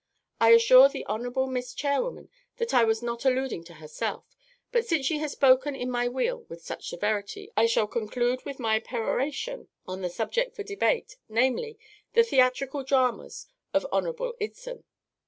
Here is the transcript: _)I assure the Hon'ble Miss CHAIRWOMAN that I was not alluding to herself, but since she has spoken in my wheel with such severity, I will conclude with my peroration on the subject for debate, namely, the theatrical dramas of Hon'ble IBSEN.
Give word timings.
_)I 0.39 0.49
assure 0.49 0.89
the 0.89 1.05
Hon'ble 1.07 1.45
Miss 1.45 1.75
CHAIRWOMAN 1.75 2.31
that 2.57 2.73
I 2.73 2.83
was 2.83 3.03
not 3.03 3.23
alluding 3.23 3.63
to 3.65 3.75
herself, 3.75 4.35
but 4.71 4.83
since 4.83 5.05
she 5.05 5.19
has 5.19 5.33
spoken 5.33 5.75
in 5.75 5.91
my 5.91 6.07
wheel 6.07 6.47
with 6.49 6.65
such 6.65 6.89
severity, 6.89 7.51
I 7.55 7.69
will 7.75 7.85
conclude 7.85 8.43
with 8.43 8.57
my 8.57 8.79
peroration 8.79 9.67
on 9.87 10.01
the 10.01 10.09
subject 10.09 10.55
for 10.55 10.63
debate, 10.63 11.17
namely, 11.29 11.77
the 12.13 12.23
theatrical 12.23 12.83
dramas 12.83 13.45
of 13.75 13.85
Hon'ble 13.91 14.33
IBSEN. 14.41 14.85